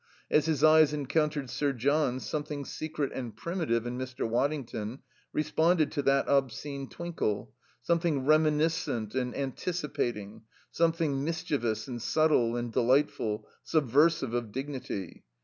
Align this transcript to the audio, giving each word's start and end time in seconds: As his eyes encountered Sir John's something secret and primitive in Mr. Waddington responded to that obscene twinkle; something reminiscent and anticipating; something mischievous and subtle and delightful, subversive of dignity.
As 0.31 0.47
his 0.47 0.63
eyes 0.63 0.93
encountered 0.93 1.47
Sir 1.51 1.73
John's 1.73 2.25
something 2.25 2.65
secret 2.65 3.11
and 3.13 3.35
primitive 3.37 3.85
in 3.85 3.99
Mr. 3.99 4.27
Waddington 4.27 5.03
responded 5.31 5.91
to 5.91 6.01
that 6.01 6.25
obscene 6.27 6.89
twinkle; 6.89 7.53
something 7.83 8.25
reminiscent 8.25 9.13
and 9.13 9.37
anticipating; 9.37 10.41
something 10.71 11.23
mischievous 11.23 11.87
and 11.87 12.01
subtle 12.01 12.57
and 12.57 12.73
delightful, 12.73 13.47
subversive 13.63 14.33
of 14.33 14.51
dignity. 14.51 15.23